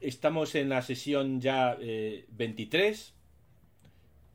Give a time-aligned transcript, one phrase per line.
[0.00, 1.76] Estamos en la sesión ya
[2.30, 3.14] 23,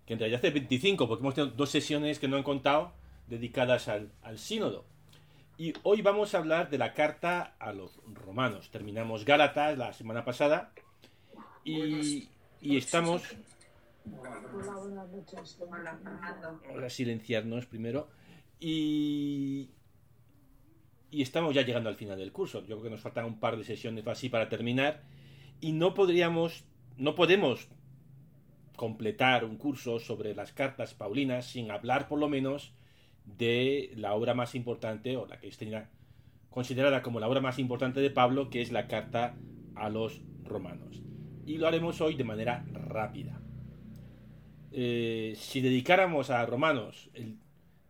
[0.05, 2.93] que en realidad hace 25, porque hemos tenido dos sesiones que no han contado
[3.27, 4.85] dedicadas al, sínodo.
[5.57, 8.69] Y hoy vamos a hablar de la carta a los romanos.
[8.69, 10.71] Terminamos Gálatas la semana pasada
[11.63, 12.29] y,
[12.61, 13.23] y estamos...
[16.69, 18.07] Ahora silenciarnos primero.
[18.59, 19.69] Y,
[21.09, 22.59] y estamos ya llegando al final del curso.
[22.61, 25.01] Yo creo que nos faltan un par de sesiones así para terminar
[25.61, 26.65] y no podríamos,
[26.97, 27.67] no podemos
[28.75, 32.73] completar un curso sobre las cartas paulinas sin hablar por lo menos
[33.25, 35.89] de la obra más importante o la que está
[36.49, 39.35] considerada como la obra más importante de Pablo, que es la carta
[39.75, 41.01] a los romanos.
[41.45, 43.41] Y lo haremos hoy de manera rápida.
[44.71, 47.37] Eh, si dedicáramos a romanos el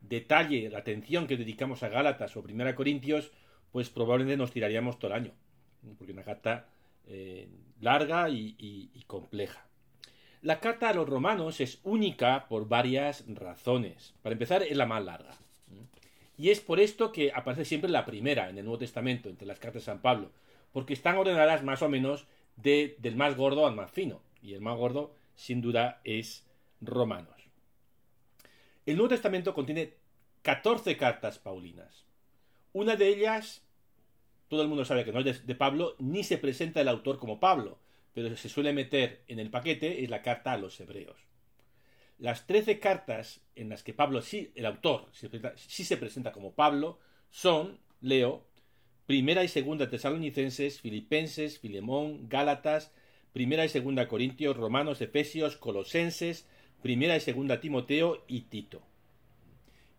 [0.02, 3.31] detalle, la atención que dedicamos a Gálatas o Primera Corintios,
[3.72, 5.31] pues probablemente nos tiraríamos todo el año,
[5.97, 6.67] porque una carta
[7.08, 7.48] eh,
[7.82, 9.66] larga y, compleja.
[10.42, 14.14] La carta a los romanos es única por varias razones.
[14.22, 15.36] Para empezar, es la más larga.
[16.38, 19.59] Y es por esto que aparece siempre la primera en el Nuevo Testamento, entre las
[19.59, 20.31] cartas de San Pablo,
[20.73, 24.22] porque están ordenadas más o menos de, del más gordo al más fino.
[24.42, 26.45] Y el más gordo, sin duda, es
[26.81, 27.50] Romanos.
[28.86, 29.94] El Nuevo Testamento contiene
[30.44, 32.06] 14 cartas paulinas.
[32.73, 33.64] Una de ellas
[34.47, 37.39] todo el mundo sabe que no es de, Pablo, ni se presenta el autor como
[37.39, 37.79] Pablo,
[38.13, 41.17] pero se suele meter en el paquete es la carta a los hebreos.
[42.17, 45.09] Las trece cartas en las que Pablo, sí, el autor,
[45.55, 48.45] sí se presenta como Pablo, son, leo,
[49.05, 52.93] primera y segunda tesalonicenses, filipenses, filemón, gálatas,
[53.33, 56.47] primera y segunda corintios, romanos, efesios, colosenses,
[56.81, 58.81] primera y segunda timoteo y tito.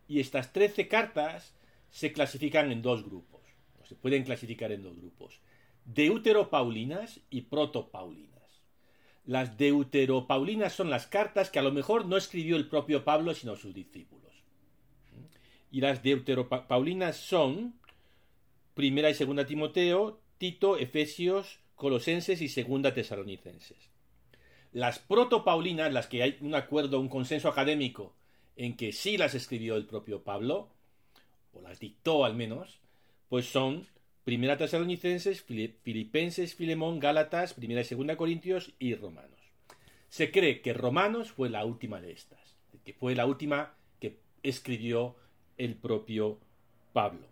[0.09, 1.55] Y estas trece cartas
[1.91, 3.36] se clasifican en dos grupos
[3.89, 5.41] se pueden clasificar en dos grupos,
[5.85, 8.37] deuteropaulinas y protopaulinas.
[9.25, 13.57] Las deuteropaulinas son las cartas que a lo mejor no escribió el propio Pablo, sino
[13.57, 14.33] sus discípulos.
[15.71, 17.75] Y las deuteropaulinas son
[18.75, 23.91] Primera y Segunda Timoteo, Tito, Efesios, Colosenses y Segunda Tesalonicenses.
[24.73, 28.15] Las protopaulinas, las que hay un acuerdo, un consenso académico
[28.57, 30.69] en que sí las escribió el propio Pablo,
[31.53, 32.81] o las dictó al menos,
[33.29, 33.87] pues son
[34.25, 39.39] Primera Tesalonicenses, Filipenses, Filemón, Gálatas, Primera y Segunda Corintios y Romanos.
[40.09, 45.17] Se cree que Romanos fue la última de estas, que fue la última que escribió
[45.59, 46.41] el propio
[46.93, 47.29] Pablo.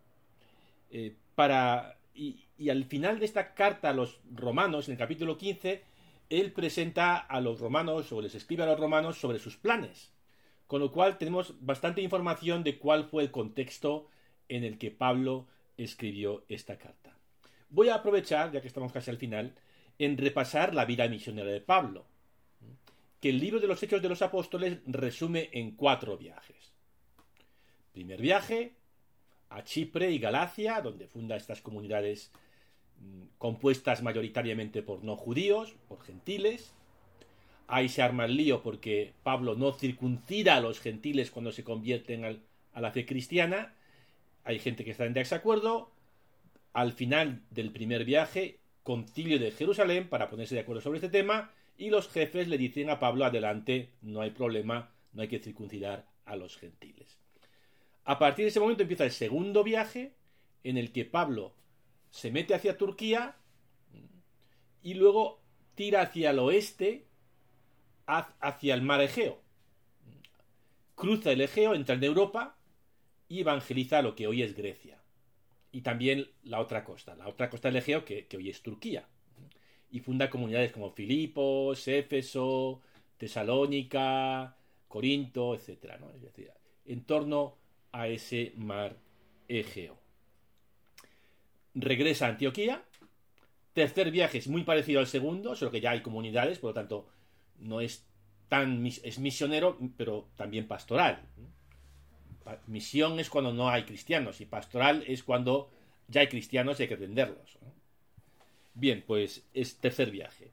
[0.91, 5.37] Eh, para, y, y, al final de esta carta a los romanos, en el capítulo
[5.37, 5.83] 15,
[6.31, 10.13] él presenta a los romanos o les escribe a los romanos sobre sus planes.
[10.67, 14.09] Con lo cual tenemos bastante información de cuál fue el contexto
[14.49, 17.17] en el que Pablo escribió esta carta.
[17.69, 19.55] Voy a aprovechar, ya que estamos casi al final,
[19.99, 22.07] en repasar la vida misionera de Pablo,
[23.21, 26.73] que el libro de los Hechos de los Apóstoles resume en cuatro viajes.
[27.93, 28.75] Primer viaje
[29.49, 32.33] a Chipre y Galacia, donde funda estas comunidades
[33.01, 36.75] mm, compuestas mayoritariamente por no judíos, por gentiles.
[37.67, 42.25] Ahí se arma el lío porque Pablo no circuncida a los gentiles cuando se convierten
[42.73, 43.75] a la fe cristiana
[44.45, 45.91] hay gente que está en desacuerdo.
[46.73, 51.51] Al final del primer viaje, concilio de Jerusalén para ponerse de acuerdo sobre este tema
[51.77, 56.07] y los jefes le dicen a Pablo adelante, no hay problema, no hay que circuncidar
[56.25, 57.19] a los gentiles.
[58.05, 60.15] A partir de ese momento empieza el segundo viaje
[60.63, 61.55] en el que Pablo
[62.11, 63.37] se mete hacia Turquía
[64.83, 65.41] y luego
[65.75, 67.07] tira hacia el oeste,
[68.07, 69.41] hacia el mar Egeo.
[70.95, 72.57] Cruza el Egeo, entra en Europa
[73.29, 75.01] y evangeliza lo que hoy es Grecia.
[75.73, 79.09] Y también la otra costa, la otra costa del Egeo que, hoy es Turquía.
[79.91, 82.81] Y funda comunidades como Filipos, Éfeso,
[83.17, 84.57] Tesalónica,
[84.89, 85.97] Corinto, etc.
[86.15, 86.51] Es decir,
[86.85, 87.57] en torno
[87.93, 88.97] a ese mar
[89.49, 89.99] Egeo.
[91.75, 92.85] Regresa a Antioquía.
[93.73, 97.09] Tercer viaje es muy parecido al segundo, solo que ya hay comunidades, por lo tanto
[97.59, 98.07] no es
[98.49, 101.23] tan es misionero, pero también pastoral.
[102.67, 105.71] Misión es cuando no hay cristianos y pastoral es cuando
[106.09, 107.59] ya hay cristianos y hay que atenderlos.
[108.75, 110.51] Bien, pues es tercer viaje.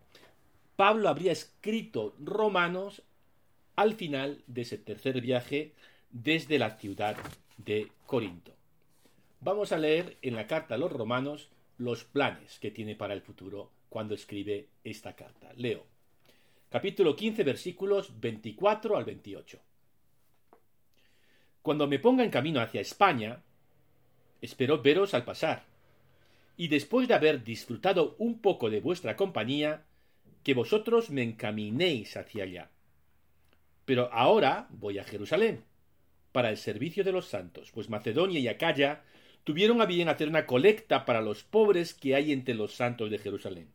[0.76, 3.02] Pablo habría escrito Romanos
[3.76, 5.74] al final de ese tercer viaje
[6.12, 7.18] desde la ciudad
[7.58, 8.54] de Corinto.
[9.40, 13.22] Vamos a leer en la carta a los romanos los planes que tiene para el
[13.22, 15.52] futuro cuando escribe esta carta.
[15.56, 15.84] Leo.
[16.70, 19.60] Capítulo 15 versículos 24 al 28.
[21.62, 23.42] Cuando me ponga en camino hacia España,
[24.42, 25.64] espero veros al pasar,
[26.58, 29.84] y después de haber disfrutado un poco de vuestra compañía,
[30.44, 32.70] que vosotros me encaminéis hacia allá.
[33.86, 35.64] Pero ahora voy a Jerusalén,
[36.32, 39.04] para el servicio de los santos, pues Macedonia y Acaya
[39.44, 43.20] tuvieron a bien hacer una colecta para los pobres que hay entre los santos de
[43.20, 43.68] Jerusalén.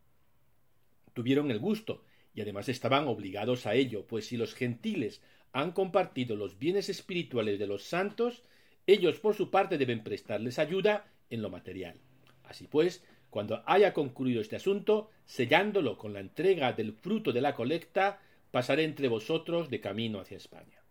[1.13, 2.03] Tuvieron el gusto,
[2.37, 5.23] y además estaban obligados a ello, pues si los gentiles
[5.53, 8.43] han compartido los bienes espirituales de los santos,
[8.87, 11.97] ellos por su parte deben prestarles ayuda en lo material.
[12.45, 17.55] Así pues, cuando haya concluido este asunto, sellándolo con la entrega del fruto de la
[17.55, 20.83] colecta, pasaré entre vosotros de camino hacia España.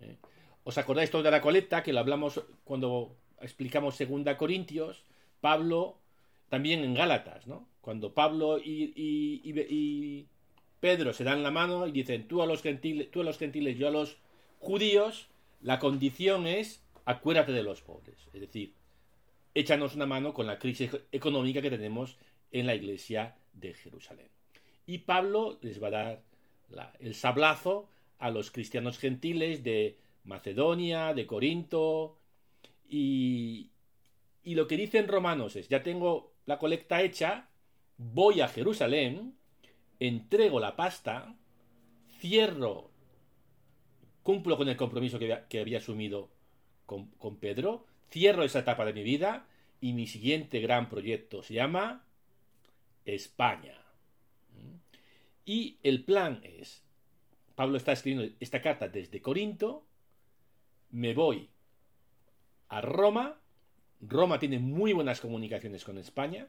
[0.00, 0.16] ¿Eh?
[0.62, 5.02] ¿Os acordáis todo de la colecta que lo hablamos cuando explicamos segunda Corintios?
[5.40, 5.98] Pablo,
[6.48, 7.68] también en Gálatas, ¿no?
[7.80, 10.28] Cuando Pablo y, y,
[10.80, 13.78] Pedro se dan la mano y dicen tú a los gentiles, tú a los gentiles,
[13.78, 14.18] yo a los
[14.58, 15.28] judíos,
[15.60, 18.28] la condición es acuérdate de los pobres.
[18.32, 18.74] Es decir,
[19.54, 22.18] échanos una mano con la crisis económica que tenemos
[22.52, 24.28] en la iglesia de Jerusalén.
[24.86, 26.22] Y Pablo les va a dar
[27.00, 27.88] el sablazo
[28.18, 32.18] a los cristianos gentiles de Macedonia, de Corinto,
[32.88, 33.70] y,
[34.42, 37.48] y lo que dicen romanos es, ya tengo la colecta hecha,
[37.98, 39.34] voy a Jerusalén,
[40.00, 41.34] entrego la pasta,
[42.18, 42.90] cierro,
[44.22, 46.30] cumplo con el compromiso que había, asumido
[46.84, 49.46] con, Pedro, cierro esa etapa de mi vida
[49.80, 52.04] y mi siguiente gran proyecto se llama
[53.04, 53.78] España.
[55.44, 56.82] Y el plan es,
[57.54, 59.86] Pablo está escribiendo esta carta desde Corinto,
[60.90, 61.48] me voy
[62.68, 63.38] a Roma,
[64.00, 66.48] Roma tiene muy buenas comunicaciones con España,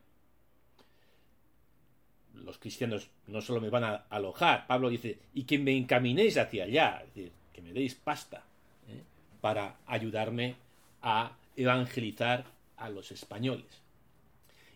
[2.44, 6.66] los cristianos no solo me van a alojar, Pablo dice, y que me encaminéis hacia
[6.66, 8.44] allá, es decir, que me deis pasta
[8.89, 9.01] ¿eh?
[9.42, 10.56] para ayudarme
[11.01, 12.45] a evangelizar
[12.78, 13.81] a los españoles.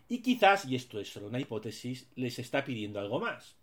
[0.08, 3.54] Y quizás, y esto es solo una hipótesis, les está pidiendo algo más.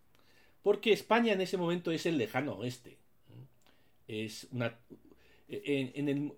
[0.64, 2.92] Porque España en ese momento es el lejano oeste.
[4.08, 4.26] ¿eh?
[4.26, 4.76] Es una.
[5.48, 6.34] En,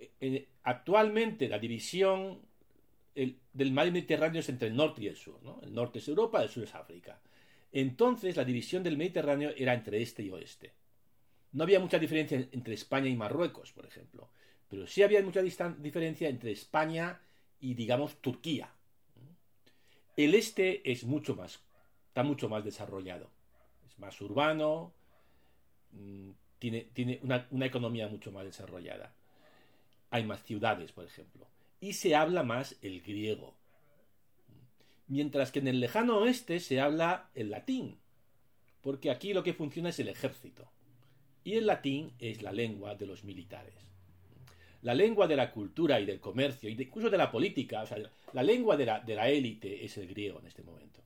[0.63, 2.39] actualmente la división
[3.15, 5.39] del mar Mediterráneo es entre el norte y el sur.
[5.61, 7.19] El norte es Europa, el sur es África.
[7.71, 10.73] Entonces la división del Mediterráneo era entre este y oeste.
[11.53, 14.29] No había mucha diferencia entre España y Marruecos, por ejemplo,
[14.69, 17.19] pero sí había mucha diferencia entre España
[17.59, 18.71] y, digamos, Turquía.
[20.15, 21.61] El este es mucho más,
[22.07, 23.29] está mucho más desarrollado,
[23.87, 24.93] es más urbano,
[25.91, 26.29] mm,
[26.59, 29.13] tiene, tiene una, una economía mucho más desarrollada.
[30.09, 31.47] Hay más ciudades, por ejemplo,
[31.79, 33.55] y se habla más el griego
[35.11, 37.97] mientras que en el lejano oeste se habla el latín,
[38.79, 40.71] porque aquí lo que funciona es el ejército,
[41.43, 43.73] y el latín es la lengua de los militares.
[44.83, 47.83] La lengua de la cultura y del comercio, y incluso de la política,
[48.31, 51.01] la lengua de la, de la élite es el griego en este momento.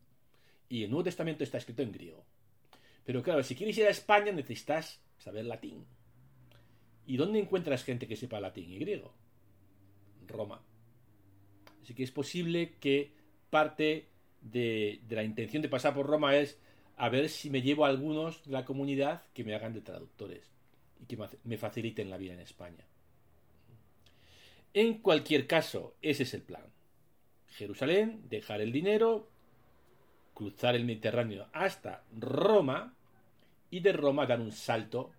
[0.70, 2.24] Y el Nuevo Testamento está escrito en griego.
[3.04, 5.84] Pero claro, si quieres ir a España necesitas saber latín.
[7.08, 9.16] ¿Y dónde encuentras gente que sepa latín y griego?
[10.28, 10.62] Roma.
[11.82, 13.15] Así que es posible que
[13.56, 14.10] parte
[14.42, 16.60] de, la intención de pasar por Roma es
[16.98, 20.52] a ver si me llevo a algunos de la comunidad que me hagan de traductores
[21.00, 22.86] y que me faciliten la vida en España.
[24.74, 26.66] En cualquier caso, ese es el plan.
[27.48, 29.30] Jerusalén, dejar el dinero,
[30.34, 32.94] cruzar el Mediterráneo hasta Roma
[33.70, 35.12] y de Roma dar un salto.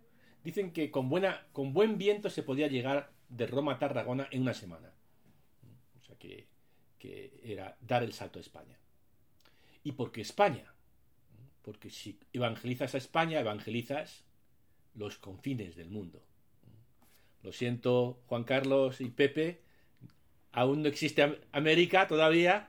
[0.45, 4.43] Dicen que con, buena, con buen viento se podía llegar de Roma a Tarragona en
[4.43, 4.93] una semana.
[5.99, 6.55] O sea que
[6.99, 8.79] que era dar el salto a España.
[9.85, 10.75] ¿Y por qué España?
[11.63, 14.25] Porque si evangelizas a España, evangelizas
[14.95, 16.23] los confines del mundo.
[17.43, 19.61] Lo siento, Juan Carlos y Pepe,
[20.53, 22.69] aún no existe América todavía,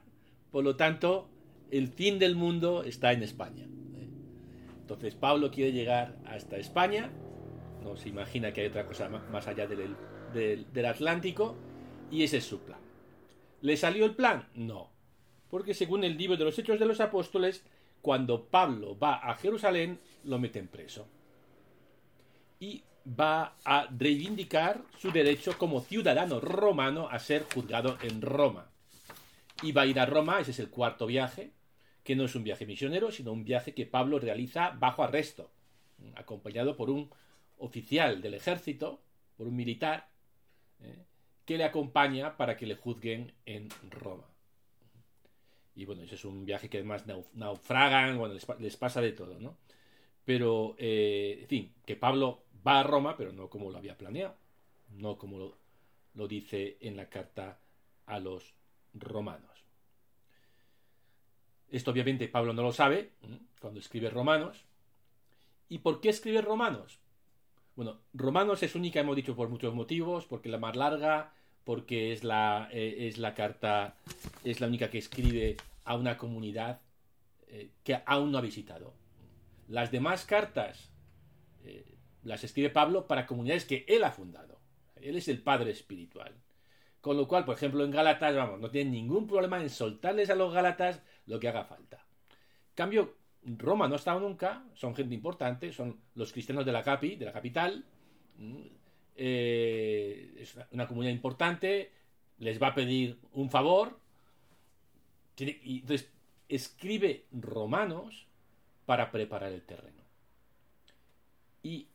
[0.52, 1.30] por lo tanto,
[1.72, 3.68] el fin del mundo está en España.
[4.82, 7.12] Entonces Pablo quiere llegar hasta España,
[7.84, 9.96] no se imagina que hay otra cosa más allá del,
[10.34, 11.58] del Atlántico,
[12.12, 12.87] y ese es su plan.
[13.62, 14.48] ¿Le salió el plan?
[14.54, 14.92] No.
[15.50, 17.64] Porque según el libro de los Hechos de los Apóstoles,
[18.02, 21.08] cuando Pablo va a Jerusalén, lo meten preso.
[22.60, 28.70] Y va a reivindicar su derecho como ciudadano romano a ser juzgado en Roma.
[29.64, 31.52] Y va a ir a Roma, ese es el cuarto viaje,
[32.04, 35.50] que no es un viaje misionero, sino un viaje que Pablo realiza bajo arresto,
[36.16, 37.10] acompañado por un
[37.58, 39.02] oficial del ejército,
[39.36, 40.10] por un militar,
[40.82, 41.06] ¿eh?
[41.48, 44.26] Que le acompaña para que le juzguen en Roma.
[45.76, 49.58] Y bueno, ese es un viaje que además naufragan, bueno, les, pasa de todo, ¿no?
[50.26, 54.36] Pero, eh, en fin, que Pablo va a Roma, pero no como lo había planeado,
[54.90, 55.56] no como
[56.14, 57.60] lo, dice en la carta
[58.08, 58.54] a los
[58.94, 59.64] romanos.
[61.70, 63.12] Esto obviamente Pablo no lo sabe
[63.62, 64.66] cuando escribe Romanos.
[65.70, 67.00] ¿Y por qué escribe Romanos?
[67.76, 71.34] Bueno, Romanos es única, hemos dicho, por muchos motivos, porque la más larga,
[71.68, 73.98] porque es la, eh, es la carta,
[74.46, 76.80] es la única que escribe a una comunidad
[77.50, 78.94] eh, que aún no ha visitado.
[79.68, 80.90] Las demás cartas
[81.66, 84.62] eh, las escribe Pablo para comunidades que él ha fundado.
[84.96, 86.34] Él es el padre espiritual.
[87.02, 90.36] Con lo cual, por ejemplo, en Gálatas, vamos, no tienen ningún problema en soltarles a
[90.36, 92.06] los Gálatas lo que haga falta.
[92.76, 97.18] cambio, Roma no ha estado nunca, son gente importante, son los cristianos de la capi,
[97.18, 97.84] de la capital,
[98.38, 98.87] mm,
[99.18, 101.92] eh, es una comunidad importante,
[102.40, 104.00] les va a pedir un favor,
[105.38, 106.10] entonces
[106.48, 108.28] escribe Romanos
[108.86, 110.04] para preparar el terreno.
[111.64, 111.88] Y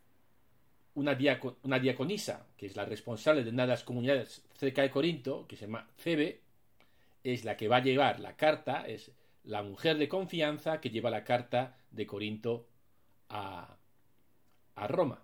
[0.94, 1.16] una,
[1.62, 5.56] una diaconisa, que es la responsable de una de las comunidades cerca de Corinto, que
[5.56, 6.40] se llama Febe,
[7.24, 9.12] es la que va a llevar la carta, es
[9.44, 12.66] la mujer de confianza que lleva la carta de Corinto
[13.28, 13.76] a,
[14.74, 15.21] a Roma.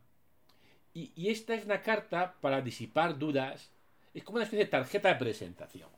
[0.95, 3.71] Y, esta es una carta para disipar dudas,
[4.15, 5.89] es como una especie de tarjeta de presentación.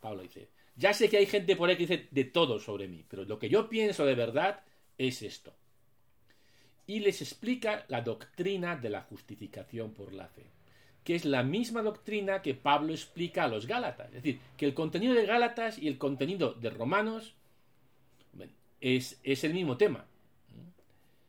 [0.00, 3.04] Pablo dice, ya sé que hay gente por ahí que dice de todo sobre mí,
[3.08, 4.60] pero lo que yo pienso de verdad
[4.98, 5.54] es esto.
[6.86, 10.50] Y les explica la doctrina de la justificación por la fe
[11.04, 14.06] que es la misma doctrina que Pablo explica a los Gálatas.
[14.08, 17.34] Es decir, que el contenido de Gálatas y el contenido de Romanos
[18.80, 20.06] es, es el mismo tema.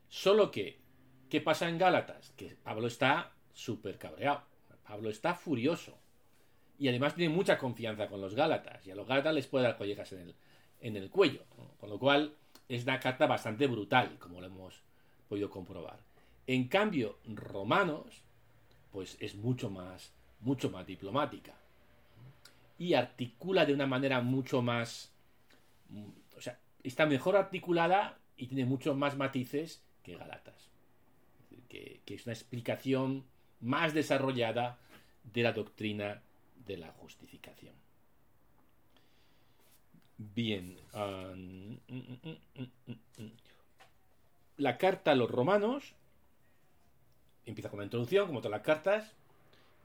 [0.08, 0.78] Solo que,
[1.34, 2.32] ¿qué pasa en Gálatas?
[2.36, 4.42] Que Pablo está súper cabreado.
[4.86, 5.98] Pablo está furioso.
[6.78, 8.86] Y además tiene mucha confianza con los Gálatas.
[8.86, 10.34] Y a los Gálatas les puede dar collejas en el,
[10.80, 11.42] en el cuello.
[11.80, 12.36] Con lo cual
[12.68, 14.80] es una carta bastante brutal, como lo hemos
[15.28, 15.98] podido comprobar.
[16.46, 18.22] En cambio, Romanos
[18.92, 21.56] pues es mucho más, mucho más diplomática.
[22.78, 25.10] Y articula de una manera mucho más,
[26.36, 30.73] o sea, está mejor articulada y tiene muchos más matices que Galatas.
[32.06, 33.24] Que, es una explicación
[33.60, 34.78] más desarrollada
[35.32, 36.22] de la doctrina
[36.66, 37.74] de la justificación.
[40.16, 40.76] Bien.
[44.56, 45.94] la carta a los romanos
[47.46, 49.12] empieza con la introducción, como todas las cartas,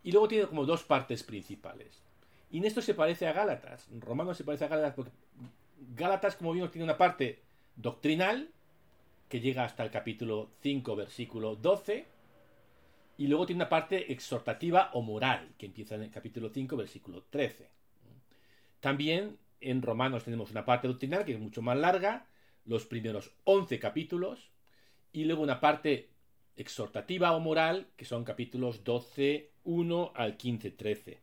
[0.03, 2.01] y luego tiene como dos partes principales.
[2.51, 3.87] Y en esto se parece a Gálatas.
[3.99, 5.11] Romanos se parece a Gálatas porque
[5.95, 7.41] Gálatas, como vimos, tiene una parte
[7.75, 8.49] doctrinal
[9.29, 12.05] que llega hasta el capítulo 5, versículo 12,
[13.17, 17.23] y luego tiene una parte exhortativa o moral que empieza en el capítulo 5, versículo
[17.29, 17.69] 13.
[18.79, 22.27] También en Romanos tenemos una parte doctrinal que es mucho más larga,
[22.65, 24.49] los primeros 11 capítulos,
[25.11, 26.09] y luego una parte
[26.55, 31.19] exhortativa o moral, que son capítulos 12, 1 al 15, 13.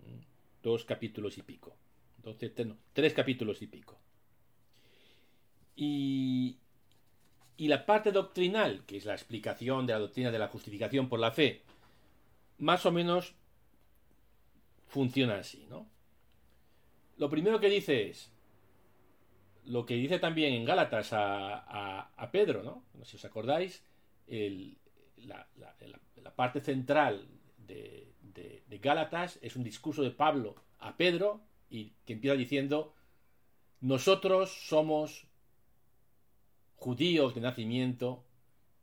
[0.00, 1.76] Mm, dos capítulos y pico.
[2.22, 2.54] 12,
[2.92, 3.98] tres capítulos y pico.
[5.76, 6.58] Y,
[7.58, 11.18] y la parte doctrinal, que es la explicación de la doctrina de la justificación por
[11.18, 11.62] la fe,
[12.58, 13.34] más o menos
[14.86, 15.90] funciona así, ¿no?
[17.18, 18.32] Lo primero que dice es
[19.64, 22.84] lo que dice también en Gálatas a, Pedro, ¿no?
[23.04, 23.82] Sé si os acordáis,
[25.16, 25.46] la,
[26.36, 28.06] parte central de,
[28.80, 32.94] Gálatas es un discurso de Pablo a Pedro y que empieza diciendo,
[33.80, 35.27] nosotros somos
[36.78, 38.24] judíos de nacimiento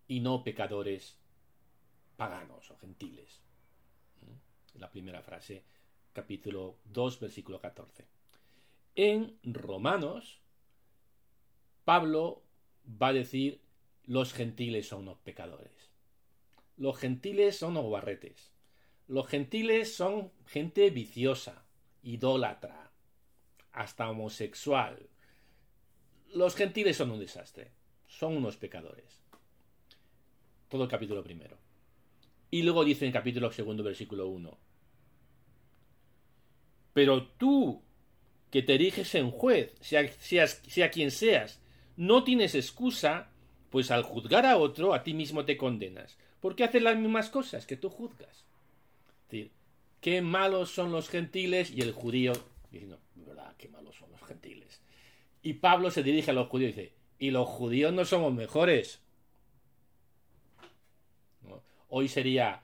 [0.08, 1.18] y no pecadores
[2.18, 3.42] paganos o gentiles.
[4.22, 4.80] ¿Mm?
[4.80, 5.64] La primera frase,
[6.14, 8.06] capítulo 2, versículo 14.
[8.96, 10.42] En Romanos,
[11.86, 12.44] Pablo
[13.02, 13.62] va a decir
[14.04, 15.90] los gentiles son unos pecadores.
[16.78, 18.52] Los gentiles son unos barretes.
[19.08, 21.66] Los gentiles son gente viciosa,
[22.04, 22.92] idólatra,
[23.72, 25.10] hasta homosexual.
[26.34, 27.72] Los gentiles son un desastre.
[28.17, 29.22] Son unos pecadores.
[30.69, 31.57] Todo el capítulo primero.
[32.50, 34.57] Y luego dice en capítulo segundo, versículo 1.
[36.93, 37.81] Pero tú,
[38.50, 41.60] que te eriges en juez, sea, sea quien seas,
[41.98, 43.29] no tienes excusa
[43.69, 46.17] pues al juzgar a otro, a ti mismo te condenas.
[46.39, 48.45] ¿Por qué haces las mismas cosas que tú juzgas?
[49.25, 49.51] Es decir,
[50.00, 52.31] qué malos son los gentiles y el judío
[52.72, 53.53] diciendo, ¿verdad?
[53.57, 54.81] Qué malos son los gentiles.
[55.41, 59.01] Y Pablo se dirige a los judíos y dice, y los judíos no somos mejores.
[61.89, 62.62] Hoy sería,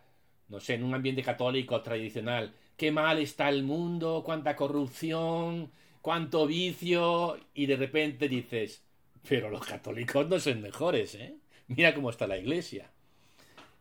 [0.49, 6.47] no sé, en un ambiente católico tradicional, qué mal está el mundo, cuánta corrupción, cuánto
[6.47, 8.83] vicio, y de repente dices,
[9.27, 11.35] pero los católicos no son mejores, ¿eh?
[11.67, 12.89] Mira cómo está la iglesia.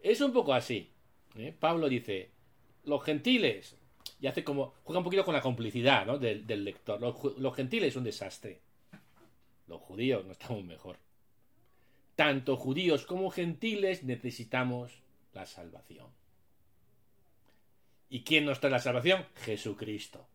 [0.02, 0.90] Es un poco así.
[1.36, 1.54] ¿eh?
[1.58, 2.30] Pablo dice,
[2.84, 3.76] los gentiles,
[4.20, 7.00] y hace como, juega un poquito con la complicidad del, lector.
[7.00, 8.60] Los, gentiles son un desastre.
[9.70, 10.98] Los judíos no estamos mejor.
[12.16, 15.00] Tanto judíos como gentiles necesitamos
[15.32, 16.08] la salvación.
[18.10, 19.24] ¿Y quién nos trae la salvación?
[19.36, 20.26] Jesucristo.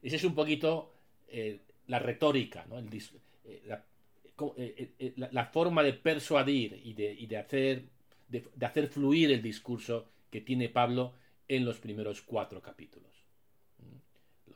[0.00, 0.94] Esa es un poquito
[1.28, 2.78] eh, la retórica, ¿no?
[2.78, 7.84] Eh, eh, la, forma de persuadir y de, hacer,
[8.28, 11.14] de, hacer fluir el discurso que tiene Pablo
[11.48, 13.10] en los primeros cuatro capítulos.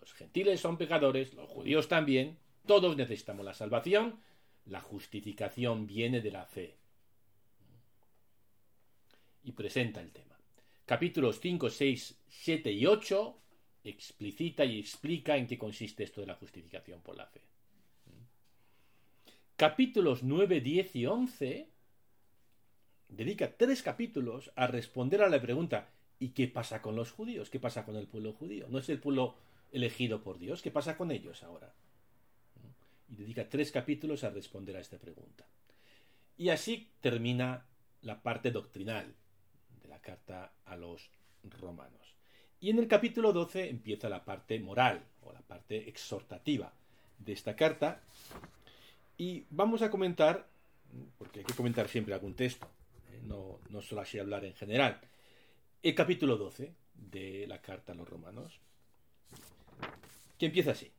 [0.00, 4.20] Los gentiles son pecadores, los judíos también, todos necesitamos la salvación,
[4.66, 6.76] la justificación viene de la fe.
[9.44, 10.37] Y presenta el tema.
[10.85, 13.38] Capítulos 5, 6, 7 y 8
[13.85, 17.40] explicita y explica en qué consiste esto de la justificación por la fe.
[19.56, 21.68] Capítulos 9, 10 y 11
[23.08, 27.50] dedica tres capítulos a responder a la pregunta ¿y qué pasa con los judíos?
[27.50, 28.66] ¿Qué pasa con el pueblo judío?
[28.68, 29.37] ¿No es el pueblo
[29.73, 30.62] elegido por Dios?
[30.62, 31.73] ¿Qué pasa con ellos ahora?
[33.08, 35.46] Y dedica tres capítulos a responder a esta pregunta.
[36.36, 37.66] Y así termina
[38.02, 39.14] la parte doctrinal
[39.82, 41.10] de la carta a los
[41.60, 42.14] romanos.
[42.60, 46.72] Y en el capítulo 12 empieza la parte moral o la parte exhortativa
[47.18, 48.00] de esta carta.
[49.16, 50.46] Y vamos a comentar,
[51.18, 52.66] porque hay que comentar siempre algún texto,
[53.12, 53.20] ¿eh?
[53.25, 55.00] no, no solo así hablar en general,
[55.82, 58.60] el capítulo 12 de la carta a los romanos,
[60.38, 60.90] que empieza así.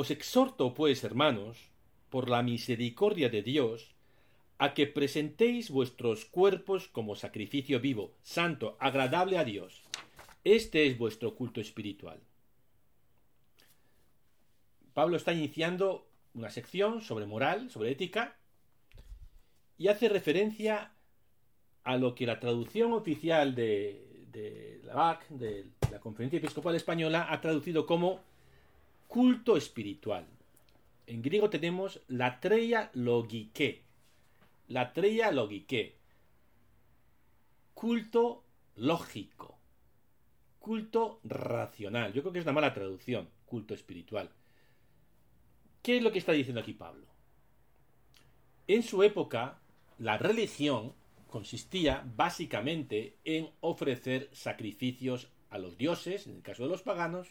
[0.00, 1.58] Os exhorto, pues, hermanos,
[2.08, 3.96] por la misericordia de Dios,
[4.56, 9.82] a que presentéis vuestros cuerpos como sacrificio vivo, santo, agradable a Dios.
[10.44, 12.20] Este es vuestro culto espiritual.
[14.94, 18.36] Pablo está iniciando una sección sobre moral, sobre ética,
[19.78, 20.92] y hace referencia
[21.82, 27.40] a lo que la traducción oficial de, la BAC, de la Conferencia Episcopal Española, ha
[27.40, 28.28] traducido como
[29.08, 30.26] culto espiritual.
[31.06, 33.82] En griego tenemos la treia logike,
[34.68, 35.96] la treia logike.
[37.72, 38.44] Culto
[38.76, 39.58] lógico.
[40.58, 42.12] Culto racional.
[42.12, 43.30] Yo creo que es una mala traducción.
[43.46, 44.30] Culto espiritual.
[45.82, 47.06] ¿Qué es lo que está diciendo aquí Pablo?
[48.66, 49.60] En su época,
[49.98, 50.92] la religión
[51.28, 57.28] consistía básicamente en ofrecer sacrificios a los dioses, en el caso de los paganos,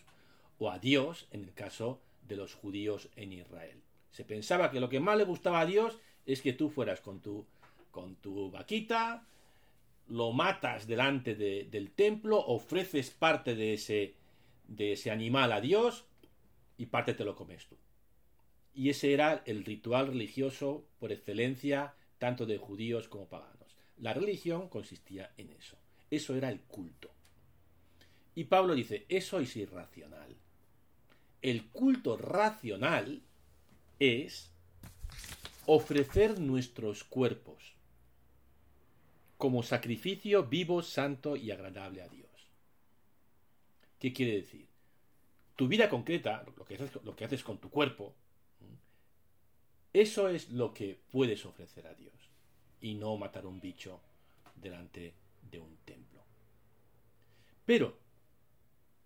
[0.60, 3.82] o a Dios, en el caso de los judíos en Israel.
[4.12, 7.22] Se pensaba que lo que más le gustaba a Dios es que tú fueras con
[7.22, 7.46] tu,
[7.92, 9.26] con tu vaquita,
[10.08, 14.16] lo matas delante del templo, ofreces parte de ese,
[14.68, 16.06] de ese animal a Dios
[16.78, 17.76] y parte te lo comes tú.
[18.74, 23.76] Y ese era el ritual religioso por excelencia tanto de judíos como paganos.
[23.98, 25.78] La religión consistía en eso.
[26.10, 27.12] Eso era el culto.
[28.36, 30.36] Y Pablo dice, eso es irracional.
[31.42, 33.22] El culto racional
[34.00, 34.52] es
[35.66, 37.74] ofrecer nuestros cuerpos
[39.38, 42.28] como sacrificio vivo, santo y agradable a Dios.
[44.00, 44.68] ¿Qué quiere decir?
[45.56, 46.46] Tu vida concreta,
[47.04, 48.14] lo que haces, con tu cuerpo,
[49.94, 52.14] eso es lo que puedes ofrecer a Dios
[52.82, 54.00] y no matar un bicho
[54.56, 55.14] delante
[55.50, 56.24] de un templo.
[57.66, 57.98] Pero,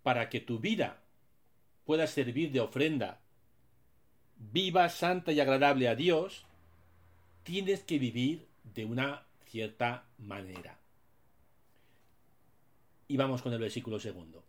[0.02, 1.01] para que tu vida
[1.84, 3.22] pueda servir de ofrenda
[4.50, 6.44] viva, santa y agradable a Dios,
[7.44, 10.78] tienes que vivir de una cierta manera.
[13.06, 14.42] Y vamos con el versículo segundo.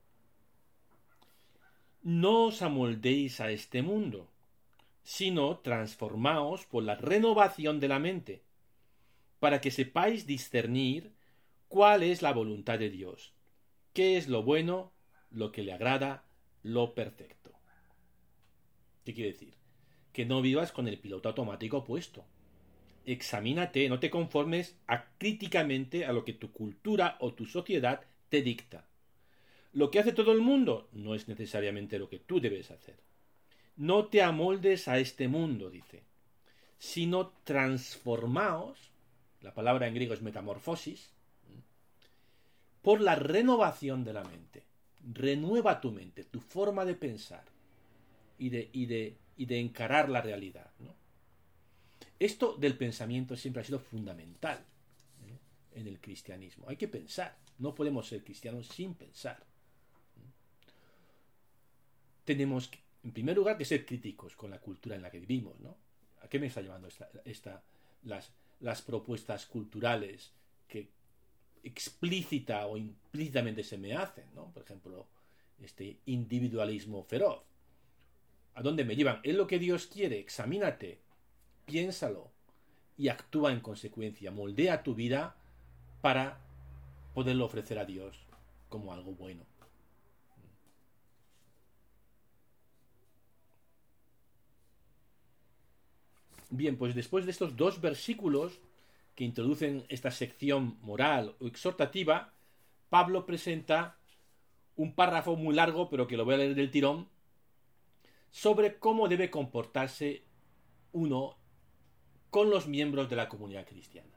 [2.01, 4.27] No os amoldéis a este mundo,
[5.03, 8.41] sino transformaos por la renovación de la mente,
[9.39, 11.11] para que sepáis discernir
[11.67, 13.33] cuál es la voluntad de Dios,
[13.93, 14.91] qué es lo bueno,
[15.31, 16.23] lo que le agrada,
[16.63, 17.51] lo perfecto.
[19.05, 19.53] ¿Qué quiere decir?
[20.13, 22.25] Que no vivas con el piloto automático puesto.
[23.05, 24.77] Examínate, no te conformes
[25.17, 28.87] críticamente a lo que tu cultura o tu sociedad te dicta.
[29.73, 32.97] Lo que hace todo el mundo no es necesariamente lo que tú debes hacer.
[33.75, 36.03] No te amoldes a este mundo, dice,
[36.77, 38.91] sino transformaos,
[39.41, 41.11] la palabra en griego es metamorfosis,
[42.81, 44.72] por la renovación de la mente
[45.11, 47.43] renueva tu mente, tu forma de pensar
[48.37, 48.85] y de, y
[49.45, 50.71] de, encarar la realidad.
[52.19, 54.63] Esto del pensamiento siempre ha sido fundamental
[55.75, 56.67] en el cristianismo.
[56.69, 57.35] Hay que pensar.
[57.59, 59.43] No podemos ser cristianos sin pensar.
[62.25, 62.71] Tenemos,
[63.03, 65.55] en primer lugar, que ser críticos con la cultura en la que vivimos.
[66.21, 66.87] ¿A qué me está llevando
[67.25, 67.63] esta,
[68.03, 70.31] las, las propuestas culturales
[70.67, 70.89] que
[71.63, 74.51] explícita o implícitamente se me hacen, ¿no?
[74.51, 75.07] Por ejemplo,
[75.59, 77.43] este individualismo feroz
[78.55, 79.19] ¿A dónde me llevan?
[79.23, 80.19] ¿Es lo que Dios quiere?
[80.19, 80.99] Examínate,
[81.65, 82.31] piénsalo
[82.97, 84.31] y actúa en consecuencia.
[84.31, 85.35] Moldea tu vida
[86.01, 86.39] para
[87.13, 88.15] poderlo ofrecer a Dios
[88.69, 89.43] como algo bueno.
[96.51, 98.59] Bien, pues después de estos dos versículos
[99.15, 102.33] que introducen esta sección moral o exhortativa,
[102.89, 103.97] Pablo presenta
[104.75, 107.07] un párrafo muy largo, pero que lo voy a leer del tirón,
[108.31, 110.23] sobre cómo debe comportarse
[110.91, 111.37] uno
[112.31, 114.09] con los miembros de la comunidad cristiana.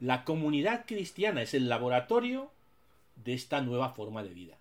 [0.00, 2.52] La comunidad cristiana es el laboratorio
[3.16, 4.58] de esta nueva forma de vida.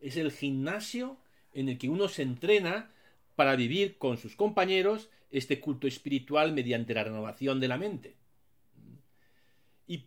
[0.00, 1.16] Es el gimnasio
[1.52, 2.92] en el que uno se entrena
[3.34, 8.16] para vivir con sus compañeros este culto espiritual mediante la renovación de la mente.
[9.86, 10.04] Y,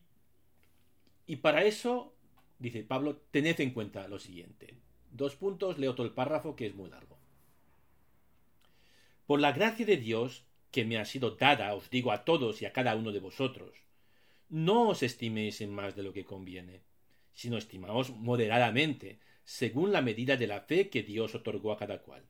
[1.26, 2.14] y para eso,
[2.60, 4.76] dice Pablo, tened en cuenta lo siguiente.
[5.12, 7.18] Dos puntos, leo todo el párrafo que es muy largo.
[9.26, 12.66] Por la gracia de Dios que me ha sido dada, os digo a todos y
[12.66, 13.76] a cada uno de vosotros,
[14.50, 16.84] no os estiméis en más de lo que conviene,
[17.34, 22.26] sino estimaos moderadamente, según la medida de la fe que Dios otorgó a cada cual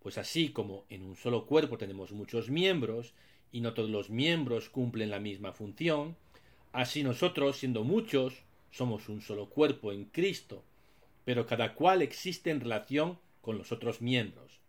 [0.00, 3.14] pues así como en un solo cuerpo tenemos muchos miembros,
[3.52, 6.16] y no todos los miembros cumplen la misma función,
[6.72, 10.64] así nosotros, siendo muchos, somos un solo cuerpo en Cristo,
[11.24, 14.60] pero cada cual existe en relación con los otros miembros,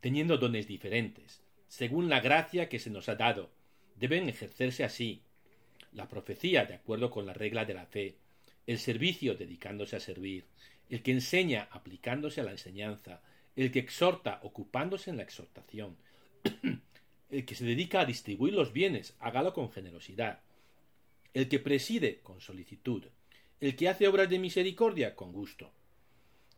[0.00, 3.50] teniendo dones diferentes, según la gracia que se nos ha dado,
[3.96, 5.22] deben ejercerse así.
[5.92, 8.16] La profecía, de acuerdo con la regla de la fe,
[8.66, 10.44] el servicio dedicándose a servir,
[10.88, 13.20] el que enseña aplicándose a la enseñanza,
[13.56, 15.96] el que exhorta ocupándose en la exhortación,
[17.30, 20.40] el que se dedica a distribuir los bienes, hágalo con generosidad,
[21.34, 23.04] el que preside con solicitud,
[23.60, 25.72] el que hace obras de misericordia con gusto.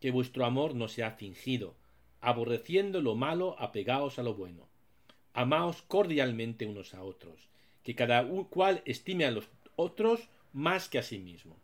[0.00, 1.76] Que vuestro amor no sea fingido,
[2.20, 4.68] aborreciendo lo malo, apegaos a lo bueno.
[5.32, 7.48] Amaos cordialmente unos a otros,
[7.84, 11.56] que cada cual estime a los otros más que a sí mismo.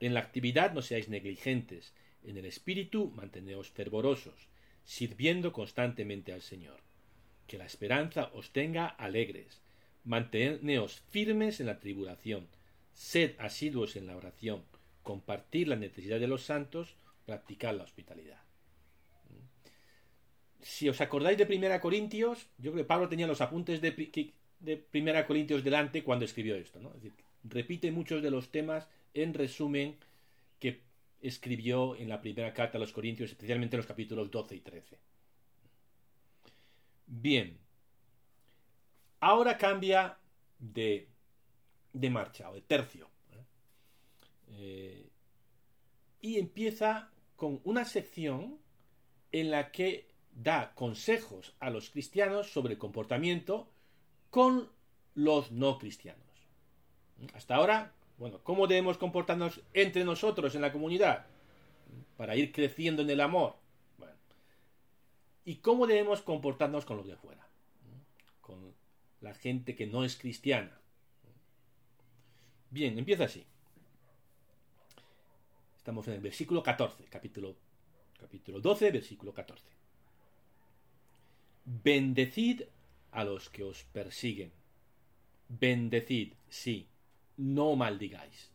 [0.00, 4.48] En la actividad no seáis negligentes, en el espíritu manteneos fervorosos,
[4.86, 6.80] sirviendo constantemente al Señor.
[7.46, 9.60] Que la esperanza os tenga alegres.
[10.04, 12.48] Manteneos firmes en la tribulación.
[12.94, 14.64] Sed asiduos en la oración.
[15.02, 16.96] Compartir la necesidad de los santos.
[17.26, 18.40] Practicar la hospitalidad.
[20.62, 23.92] Si os acordáis de Primera Corintios, yo creo que Pablo tenía los apuntes de,
[24.90, 26.80] Primera Corintios delante cuando escribió esto.
[26.96, 27.12] Es decir,
[27.44, 29.96] repite muchos de los temas en resumen
[31.20, 34.98] escribió en la primera carta a los Corintios, especialmente en los capítulos 12 y 13.
[37.06, 37.58] Bien,
[39.20, 40.18] ahora cambia
[40.58, 41.08] de,
[41.92, 43.08] de marcha o de tercio.
[43.32, 43.44] ¿eh?
[44.48, 45.10] Eh,
[46.20, 48.58] y empieza con una sección
[49.32, 53.70] en la que da consejos a los cristianos sobre el comportamiento
[54.30, 54.68] con
[55.14, 56.22] los no cristianos.
[57.34, 61.26] Hasta ahora bueno, ¿cómo debemos comportarnos entre nosotros en la comunidad?
[62.16, 63.56] Para ir creciendo en el amor.
[65.44, 67.46] ¿Y cómo debemos comportarnos con los de fuera?
[68.40, 68.74] Con
[69.20, 70.80] la gente que no es cristiana.
[72.70, 73.46] Bien, empieza así.
[75.76, 77.54] Estamos en el versículo 14, capítulo,
[78.18, 79.64] capítulo 12, versículo 14.
[81.64, 82.62] Bendecid
[83.12, 84.52] a los que os persiguen.
[85.48, 86.88] Bendecid, sí
[87.36, 88.50] no maldigáis.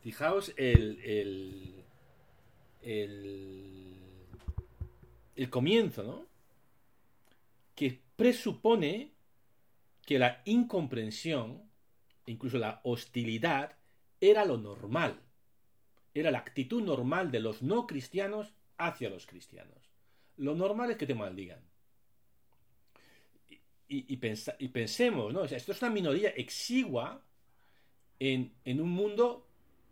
[0.00, 1.84] Fijaos el, el,
[5.36, 6.26] el, comienzo, ¿no?
[7.76, 9.12] Que presupone
[10.04, 11.70] que la incomprensión,
[12.26, 13.78] incluso la hostilidad,
[14.20, 15.20] era lo normal.
[16.14, 19.92] Era la actitud normal de los no cristianos hacia los cristianos.
[20.36, 21.71] Lo normal es que te maldigan
[23.94, 25.44] y, pensemos, ¿no?
[25.44, 27.22] esto es una minoría exigua
[28.18, 29.46] en, un mundo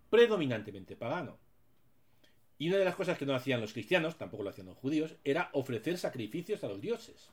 [0.08, 1.38] predominantemente pagano.
[2.58, 5.16] Y una de las cosas que no hacían los cristianos, tampoco lo hacían los judíos,
[5.22, 7.28] era ofrecer sacrificios a los dioses.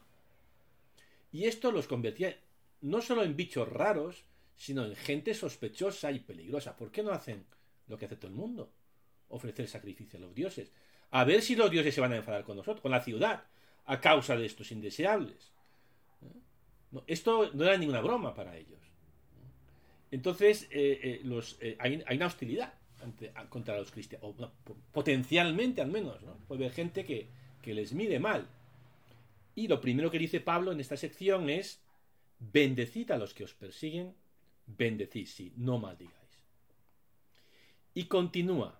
[1.31, 2.37] Y esto los convertía
[2.81, 4.25] no solo en bichos raros,
[4.57, 6.75] sino en gente sospechosa y peligrosa.
[6.75, 7.45] ¿Por qué no hacen
[7.87, 8.71] lo que hace todo el mundo?
[9.29, 10.71] Ofrecer sacrificios a los dioses.
[11.11, 13.43] A ver si los dioses se van a enfadar con nosotros, con la ciudad,
[13.85, 15.51] a causa de estos indeseables
[17.05, 18.79] esto no era ninguna broma para ellos.
[20.11, 22.73] Entonces, eh, eh, eh, hay, una hostilidad
[23.49, 24.35] contra los cristianos,
[24.91, 26.37] potencialmente al menos, ¿no?
[26.47, 27.27] Puede haber gente que,
[27.61, 28.47] que les mide mal.
[29.55, 31.81] Y lo primero que dice Pablo en esta sección es,
[32.39, 34.13] bendecid a los que os persiguen,
[34.65, 36.15] bendecid, sí, no maldigáis.
[37.93, 38.79] Y continúa,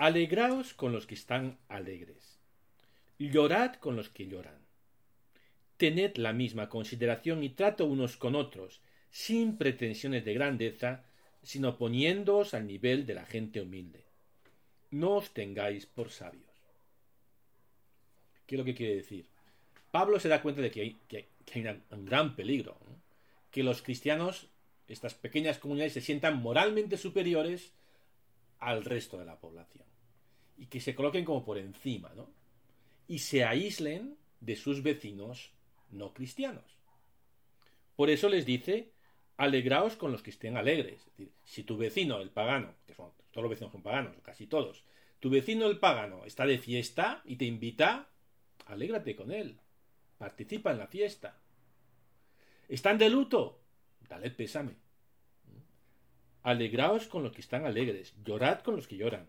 [0.00, 2.38] Alegraos con los que están alegres.
[3.18, 4.58] Llorad con los que lloran.
[5.80, 11.04] Tened la misma consideración y trato unos con otros, sin pretensiones de grandeza,
[11.42, 14.04] sino poniéndoos al nivel de la gente humilde.
[14.90, 16.52] No os tengáis por sabios.
[18.44, 19.24] ¿Qué es lo que quiere decir?
[19.90, 20.98] Pablo se da cuenta de que hay,
[21.92, 22.76] un gran peligro.
[23.50, 24.48] Que los cristianos,
[24.86, 27.72] estas pequeñas comunidades, se sientan moralmente superiores
[28.58, 29.86] al resto de la población.
[30.58, 32.28] Y que se coloquen como por encima, ¿no?
[33.08, 35.54] Y se aíslen de sus vecinos
[35.90, 36.78] no cristianos.
[37.96, 38.92] Por eso les dice,
[39.36, 41.00] alegraos con los que estén alegres.
[41.00, 44.46] Es decir, si tu vecino, el pagano, que son, todos los vecinos son paganos, casi
[44.46, 44.84] todos,
[45.20, 48.08] tu vecino, el pagano, está de fiesta y te invita,
[48.66, 49.58] alégrate con él,
[50.16, 51.38] participa en la fiesta.
[52.68, 53.60] ¿Están de luto?
[54.08, 54.76] Dale pésame.
[56.42, 59.28] Alegraos con los que están alegres, llorad con los que lloran.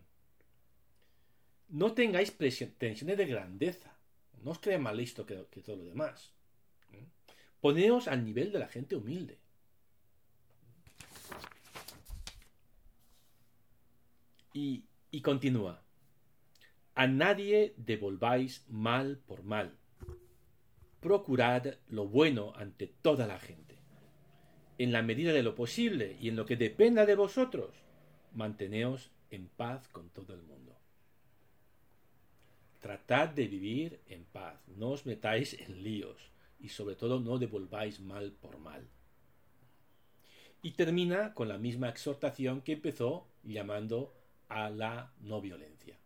[1.68, 3.98] No tengáis tensiones de grandeza,
[4.44, 6.34] no os creáis más listo que, todo lo demás.
[7.62, 9.38] Poneos al nivel de la gente humilde.
[14.52, 15.84] Y, y continúa.
[16.96, 19.78] A nadie devolváis mal por mal.
[21.00, 23.78] Procurad lo bueno ante toda la gente.
[24.80, 27.76] En la medida de lo posible y en lo que dependa de vosotros,
[28.34, 30.76] manteneos en paz con todo el mundo.
[32.80, 36.31] Tratad de vivir en paz, no os metáis en líos
[36.62, 38.88] y sobre todo no devolváis mal por mal.
[40.62, 44.14] Y termina con la misma exhortación que empezó llamando
[44.48, 45.98] a la no violencia.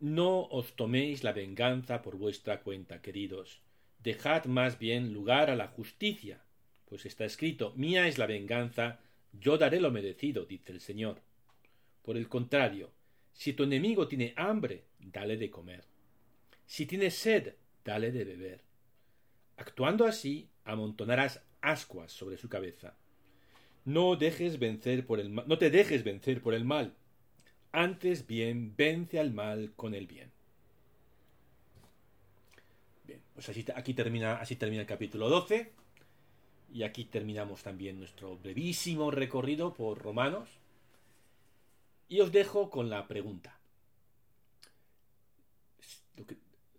[0.00, 3.60] No os toméis la venganza por vuestra cuenta, queridos.
[4.02, 6.40] Dejad más bien lugar a la justicia,
[6.88, 9.00] pues está escrito, mía es la venganza,
[9.32, 11.20] yo daré lo merecido, dice el Señor.
[12.02, 12.90] Por el contrario,
[13.32, 15.84] si tu enemigo tiene hambre, dale de comer.
[16.64, 17.54] Si tiene sed,
[17.88, 18.60] dale de beber.
[19.56, 22.94] Actuando así, amontonarás ascuas sobre su cabeza.
[23.86, 26.92] No dejes vencer por el no te dejes vencer por el mal,
[27.72, 30.30] antes bien, vence al mal con el bien.
[33.06, 35.72] Bien, pues así, aquí termina, termina el capítulo 12.
[36.74, 40.50] Y aquí terminamos también nuestro brevísimo recorrido por Romanos.
[42.10, 43.58] Y os dejo con la pregunta.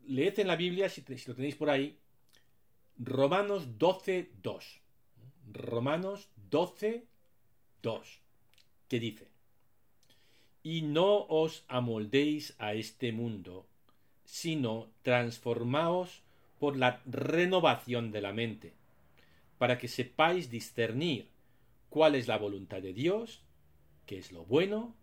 [0.10, 1.98] Leed en la Biblia, si, lo tenéis por ahí,
[2.98, 4.82] Romanos 12, 2.
[5.54, 7.06] Romanos 12,
[7.82, 8.20] 2.
[8.88, 9.30] ¿Qué dice?
[10.64, 13.66] y no os amoldéis a este mundo,
[14.26, 16.22] sino transformaos
[16.60, 18.74] por la renovación de la mente,
[19.58, 21.28] para que sepáis discernir
[21.90, 23.42] cuál es la voluntad de Dios,
[24.06, 24.94] qué es lo bueno,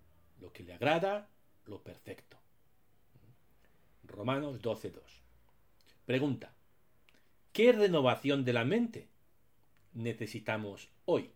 [0.40, 1.28] lo que le agrada,
[1.64, 2.36] lo perfecto.
[4.06, 5.00] Romanos 12.2.
[6.04, 6.54] Pregunta.
[7.52, 9.08] ¿Qué renovación de la mente
[9.94, 11.30] necesitamos hoy?